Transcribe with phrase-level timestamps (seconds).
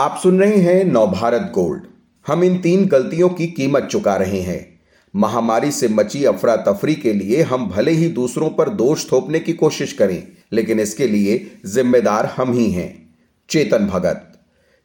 [0.00, 1.82] आप सुन रहे हैं नवभारत गोल्ड।
[2.26, 4.80] हम इन तीन गलतियों की कीमत चुका रहे हैं।
[5.14, 9.52] महामारी से मची अफरा तफरी के लिए हम भले ही दूसरों पर दोष थोपने की
[9.52, 10.22] कोशिश करें,
[10.52, 13.16] लेकिन इसके लिए जिम्मेदार हम ही हैं।
[13.50, 14.40] चेतन भगत,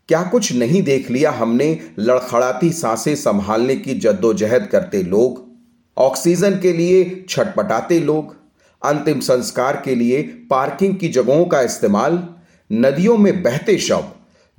[0.10, 5.44] क्या कुछ नहीं देख लिया हमने लड़खड़ाती साँसें संभालने की जद्दोजहद करते लोग?
[5.98, 8.36] ऑक्सीजन के लिए छटपटाते लोग?
[8.82, 12.24] अंतिम संस्कार के लिए पार्किंग की जगहों का इस्तेमाल?
[12.72, 14.04] नदियों में बहते शव?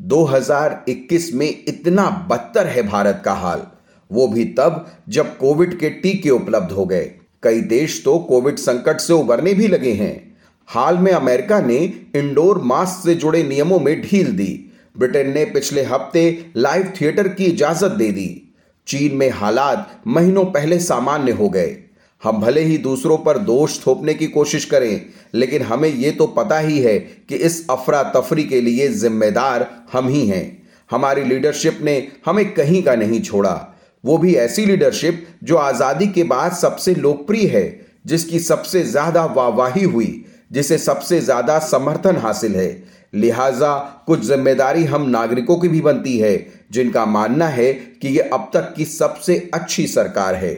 [0.01, 3.67] 2021 में इतना बदतर है भारत का हाल।
[4.11, 7.11] वो भी तब जब कोविड के टीके उपलब्ध हो गए।
[7.43, 11.77] कई देश तो कोविड संकट से उबरने भी लगे हैं। हाल में अमेरिका ने
[12.17, 17.45] इंडोर मास्क से जुड़े नियमों में ढील दी। ब्रिटेन ने पिछले हफ़्ते लाइव थिएटर की
[17.45, 18.55] इजाज़त दे दी।
[18.87, 21.77] चीन में हालात महीनों पहले सामान्य हो गए।
[22.23, 25.01] हम भले ही दूसरों पर दोष थोपने की कोशिश करें,
[25.35, 30.09] लेकिन हमें यह तो पता ही है कि इस अफरा तफरी के लिए जिम्मेदार हम
[30.09, 33.73] ही हैं। हमारी लीडरशिप ने हमें कहीं का नहीं छोड़ा।
[34.05, 39.85] वो भी ऐसी लीडरशिप जो आज़ादी के बाद सबसे लोकप्रिय है, जिसकी सबसे ज़्यादा वाहवाही
[39.85, 43.75] हुई, जिसे सबसे ज़्यादा समर्थन हासिल है। लिहाजा
[44.07, 48.73] कुछ ज़िम्मेदारी हम नागरिकों की भी बनती है, जिनका मानना है कि यह अब तक
[48.77, 50.55] की सबसे अच्छी सरकार है।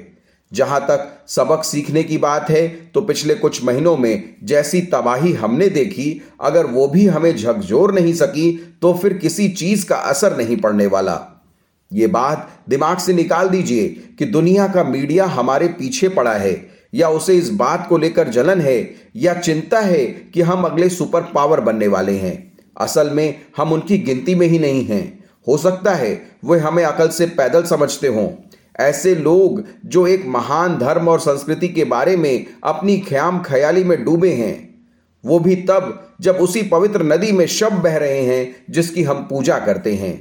[0.53, 5.69] जहाँ तक सबक सीखने की बात है तो पिछले कुछ महीनों में जैसी तबाही हमने
[5.69, 8.51] देखी, अगर वो भी हमें झकझोर नहीं सकी
[8.83, 11.21] तो फिर किसी चीज़ का असर नहीं पड़ने वाला।
[11.91, 13.89] ये बात दिमाग से निकाल दीजिए
[14.19, 16.55] कि दुनिया का मीडिया हमारे पीछे पड़ा है,
[16.95, 20.05] या उसे इस बात को लेकर जलन है, या चिंता है
[20.35, 22.37] कि हम अगले सुपर पावर बनने वाले हैं।
[22.77, 26.11] असल में हम उनकी गिनती में ही नहीं हैं। हो सकता है
[26.45, 28.29] वे हमें अकल से पैदल समझते हों।
[28.79, 34.05] ऐसे लोग जो एक महान धर्म और संस्कृति के बारे में अपनी ख्याम ख्याली में
[34.05, 34.69] डूबे हैं।
[35.25, 39.59] वो भी तब जब उसी पवित्र नदी में शब बह रहे हैं जिसकी हम पूजा
[39.59, 40.15] करते हैं।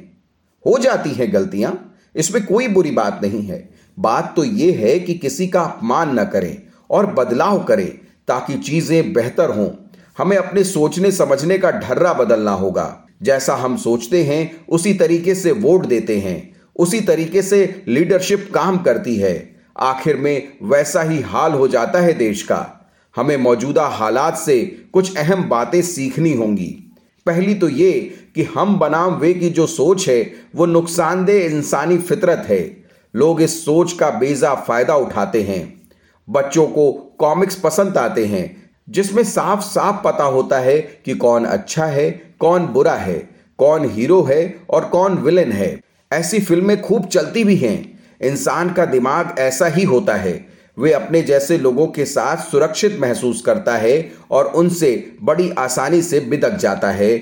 [0.66, 5.14] हो जाती हैं गलतियाँ, इसमें कोई बुरी बात नहीं है। बात तो यह है कि
[5.14, 6.58] किसी का अपमान न करें
[6.90, 7.88] और बदलाव करें
[8.28, 9.70] ताकि चीज़ें बेहतर हों।
[10.18, 15.52] हमें अपने सोचने समझने का ढर्रा बदलना होगा। जैसा हम सोचते हैं, उसी तरीके से
[15.52, 21.54] वोट देते हैं। उसी तरीके से लीडरशिप काम करती है। आखिर में वैसा ही हाल
[21.54, 26.94] हो जाता है देश का। हमें मौजूदा हालात से कुछ अहम बातें सीखनी होंगी।
[27.26, 27.92] पहली तो ये
[28.36, 32.84] कि हम बनाम वे की जो सोच है, वो नुकसानदेह इंसानी फितरत है।
[33.16, 35.82] लोग इस सोच का बेजा फ़ायदा उठाते हैं।
[36.30, 41.86] बच्चों को कॉमिक्स पसंद आते हैं, जिसमें साफ़ साफ़ पता होता है कि कौन अच्छा
[41.86, 47.44] है, कौन बुरा है, कौन हीरो है और कौन विलेन है। ऐसी फ़िल्में खूब चलती
[47.44, 50.48] भी हैं। इंसान का दिमाग ऐसा ही होता है।
[50.80, 56.20] वे अपने जैसे लोगों के साथ सुरक्षित महसूस करता है और उनसे बड़ी आसानी से
[56.20, 57.18] बिदक जाता है।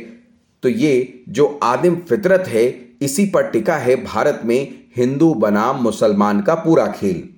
[0.64, 6.42] तो ये जो आदिम फितरत है, इसी पर टिका है भारत में हिंदू बनाम मुसलमान
[6.42, 7.30] का पूरा खेल।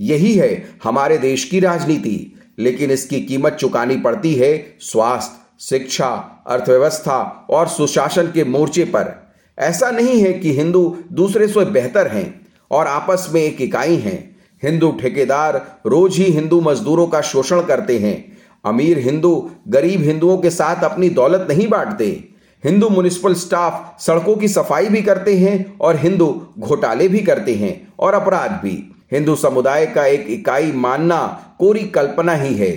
[0.00, 7.46] यही है हमारे देश की राजनीति। लेकिन इसकी कीमत चुकानी पड़ती है स्वास्थ्य, शिक्षा, अर्थव्यवस्था
[7.50, 9.25] और सुशासन के मोर्चे पर।
[9.58, 14.36] ऐसा नहीं है कि हिंदू दूसरे से बेहतर हैं और आपस में एक इकाई हैं।
[14.62, 20.50] हिंदू ठेकेदार रोज ही हिंदू मजदूरों का शोषण करते हैं। अमीर हिंदू गरीब हिंदुओं के
[20.50, 22.28] साथ अपनी दौलत नहीं बांटते।
[22.64, 27.88] हिंदू म्यूनिसिपल स्टाफ सड़कों की सफ़ाई भी करते हैं और हिंदू घोटाले भी करते हैं
[27.98, 31.26] और अपराध भी। हिंदू समुदाय का एक इकाई मानना
[31.58, 32.72] कोरी कल्पना ही है।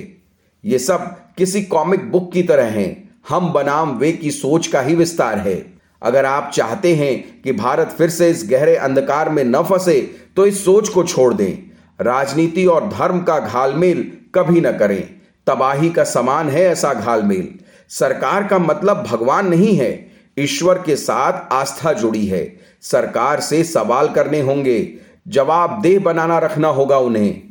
[0.65, 4.95] ये सब किसी कॉमिक बुक की तरह हैं। हम बनाम वे की सोच का ही
[4.95, 9.61] विस्तार है। अगर आप चाहते हैं कि भारत फिर से इस गहरे अंधकार में न
[9.63, 9.99] फंसे
[10.35, 11.53] तो इस सोच को छोड़ दें।
[12.01, 15.01] राजनीति और धर्म का घालमेल कभी न करें।
[15.47, 17.47] तबाही का समान है ऐसा घालमेल।
[17.89, 24.07] सरकार का मतलब भगवान नहीं है, ईश्वर के साथ आस्था जुड़ी है। सरकार से सवाल
[24.07, 24.93] करने होंगे,
[25.27, 27.41] जवाबदेह बनाना रखना होगा उन्हें।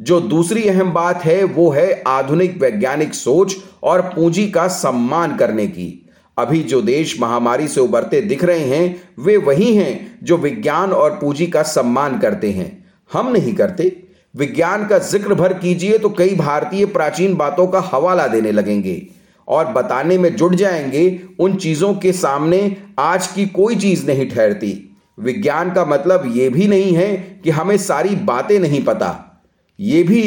[0.00, 5.66] जो दूसरी अहम बात है, वो है आधुनिक वैज्ञानिक सोच और पूंजी का सम्मान करने
[5.66, 6.01] की।
[6.38, 11.10] अभी जो देश महामारी से उबरते दिख रहे हैं, वे वही हैं जो विज्ञान और
[11.10, 14.02] पूंजी का सम्मान करते हैं। हम नहीं करते।
[14.36, 19.06] विज्ञान का ज़िक्र भर कीजिए तो कई भारतीय प्राचीन बातों का हवाला देने लगेंगे
[19.48, 24.96] और बताने में जुट जाएँगे उन चीज़ों के सामने आज की कोई चीज़ नहीं ठहरती।
[25.18, 29.42] विज्ञान का मतलब यह भी नहीं है कि हमें सारी बातें नहीं पता।
[29.80, 30.22] ये भी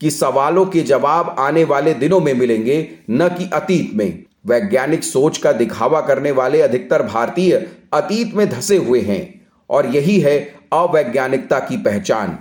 [0.00, 5.38] कि सवालों के जवाब आने वाले दिनों में मिलेंगे, न कि अतीत में। वैज्ञानिक सोच
[5.38, 7.54] का दिखावा करने वाले अधिकतर भारतीय
[7.92, 9.22] अतीत में धसे हुए हैं
[9.70, 10.38] और यही है
[10.72, 12.38] अवैज्ञानिकता की पहचान।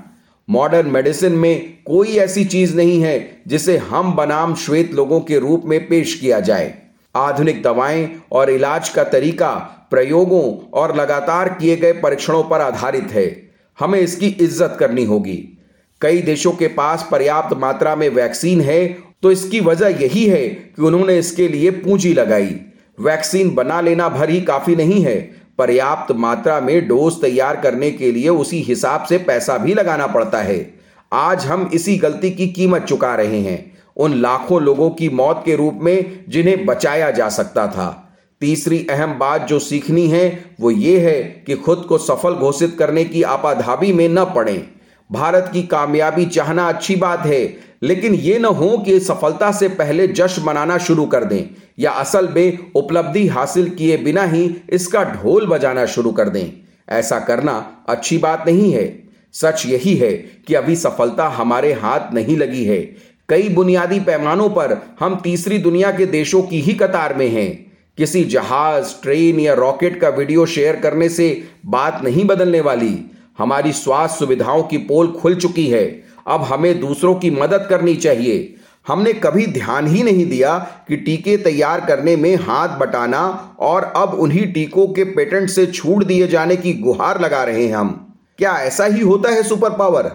[0.47, 5.63] मॉडर्न मेडिसिन में कोई ऐसी चीज़ नहीं है जिसे हम बनाम श्वेत लोगों के रूप
[5.65, 6.73] में पेश किया जाए।
[7.15, 9.51] आधुनिक दवाएँ और इलाज का तरीका,
[9.91, 13.27] प्रयोगों और लगातार किए गए परीक्षणों पर आधारित है।
[13.79, 15.37] हमें इसकी इज़्ज़त करनी होगी।
[16.01, 20.81] कई देशों के पास पर्याप्त मात्रा में वैक्सीन है तो इसकी वजह यही है कि
[20.81, 22.55] उन्होंने इसके लिए पूंजी लगाई।
[22.99, 25.15] वैक्सीन बना लेना भर ही काफ़ी नहीं है।
[25.57, 30.41] पर्याप्त मात्रा में डोज तैयार करने के लिए उसी हिसाब से पैसा भी लगाना पड़ता
[30.41, 30.73] है।
[31.13, 35.55] आज हम इसी गलती की कीमत चुका रहे हैं। उन लाखों लोगों की मौत के
[35.55, 38.01] रूप में जिन्हें बचाया जा सकता था।
[38.41, 43.03] तीसरी अहम बात जो सीखनी है वो ये है कि खुद को सफल घोषित करने
[43.05, 44.74] की आपाधाबी में न पड़े।
[45.11, 50.07] भारत की कामयाबी चाहना अच्छी बात है, लेकिन ये न हो कि सफलता से पहले
[50.07, 51.43] जश्न मनाना शुरू कर दें,
[51.79, 56.51] या असल में उपलब्धि हासिल किए बिना ही इसका ढोल बजाना शुरू कर दें।
[56.89, 59.03] ऐसा करना अच्छी बात नहीं है।
[59.33, 60.11] सच यही है
[60.47, 62.79] कि अभी सफलता हमारे हाथ नहीं लगी है।
[63.29, 67.65] कई बुनियादी पैमानों पर हम तीसरी दुनिया के देशों की ही कतार में हैं।
[67.97, 73.71] किसी जहाज़, ट्रेन या रॉकेट का वीडियो शेयर करने से बात नहीं बदलने वाली। हमारी
[73.71, 78.55] स्वास्थ्य सुविधाओं की पोल खुल चुकी है। अब हमें दूसरों की मदद करनी चाहिए।
[78.87, 84.09] हमने कभी ध्यान ही नहीं दिया कि टीके तैयार करने में हाथ बटाना और अब
[84.09, 88.53] उन्हीं टीकों के पेटेंट से छूट दिए जाने की गुहार लगा रहे हैं हम। क्या
[88.53, 90.11] ऐसा ही होता है सुपर पावर?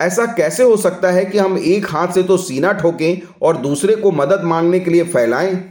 [0.00, 3.96] ऐसा कैसे हो सकता है कि हम एक हाथ से तो सीना ठोकें और दूसरे
[3.96, 5.64] को मदद मांगने के लिए फैलाएँ?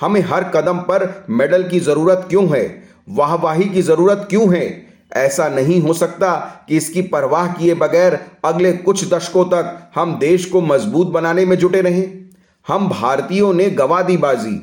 [0.00, 2.82] हमें हर कदम पर मेडल की ज़रूरत क्यों है?
[3.08, 4.93] वाहवाही की ज़रूरत क्यों है?
[5.16, 6.34] ऐसा नहीं हो सकता
[6.68, 11.56] कि इसकी परवाह किए बगैर अगले कुछ दशकों तक हम देश को मज़बूत बनाने में
[11.58, 12.30] जुटे रहें।
[12.68, 14.60] हम भारतीयों ने गवा दी बाजी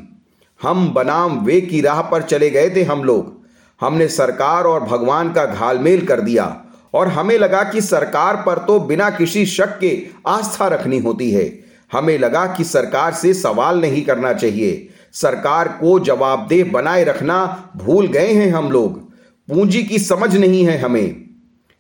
[0.62, 3.40] हम बनाम वे की राह पर चले गए थे हम लोग।
[3.82, 6.46] हमने सरकार और भगवान का घालमेल कर दिया
[6.94, 9.92] और हमें लगा कि सरकार पर तो बिना किसी शक के
[10.28, 11.46] आस्था रखनी होती है।
[11.92, 18.08] हमें लगा कि सरकार से सवाल नहीं करना चाहिए। सरकार को जवाबदेह बनाए रखना भूल
[18.08, 19.11] गए हैं हम लोग।
[19.52, 21.30] पूंजी की समझ नहीं है हमें।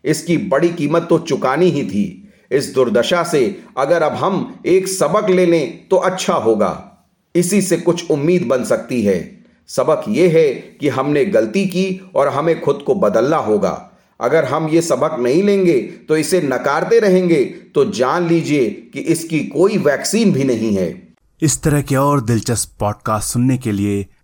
[0.03, 3.43] इसकी बड़ी कीमत तो चुकानी ही थी। इस दुर्दशा से
[3.77, 6.71] अगर अब हम एक सबक ले लें तो अच्छा होगा।
[7.35, 9.19] इसी से कुछ उम्मीद बन सकती है।
[9.67, 14.67] सबक यह है कि हमने गलती की और हमें खुद को बदलना होगा। अगर हम
[14.69, 17.43] ये सबक नहीं लेंगे तो इसे नकारते रहेंगे
[17.75, 20.89] तो जान लीजिए कि इसकी कोई वैक्सीन भी नहीं है।
[21.41, 24.05] इस तरह के और दिलचस्प पॉडकास्ट सुनने के लिए